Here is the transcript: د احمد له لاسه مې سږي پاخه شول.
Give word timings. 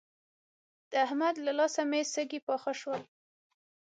د 0.89 0.91
احمد 1.05 1.35
له 1.45 1.51
لاسه 1.59 1.81
مې 1.89 2.01
سږي 2.13 2.39
پاخه 2.47 2.73
شول. 2.81 3.01